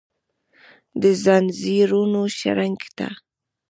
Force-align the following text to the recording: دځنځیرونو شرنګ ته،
دځنځیرونو 1.01 2.21
شرنګ 2.37 2.79
ته، 2.97 3.07